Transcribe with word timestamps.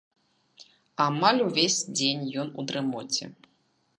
Амаль 1.05 1.41
увесь 1.49 1.77
дзень 1.97 2.25
ён 2.45 2.51
у 2.63 2.67
дрымоце. 2.71 3.25